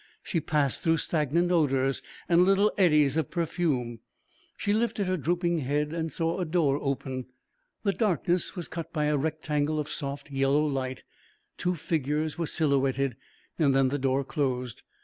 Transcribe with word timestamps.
She 0.23 0.39
passed 0.41 0.81
through 0.81 0.97
stagnant 0.97 1.51
odours 1.51 2.01
and 2.27 2.43
little 2.43 2.71
eddies 2.75 3.17
of 3.17 3.29
perfume. 3.29 3.99
She 4.57 4.73
lifted 4.73 5.05
her 5.05 5.15
drooping 5.15 5.59
head 5.59 5.93
and 5.93 6.11
saw 6.11 6.39
a 6.39 6.43
door 6.45 6.79
open 6.81 7.27
the 7.83 7.93
darkness 7.93 8.55
was 8.55 8.67
cut 8.67 8.91
by 8.91 9.05
a 9.05 9.15
rectangle 9.15 9.79
of 9.79 9.89
soft 9.91 10.31
yellow 10.31 10.65
light, 10.65 11.03
two 11.55 11.75
figures 11.75 12.35
were 12.35 12.47
silhouetted, 12.47 13.15
then 13.57 13.89
the 13.89 13.99
door 13.99 14.23
closed. 14.23 14.81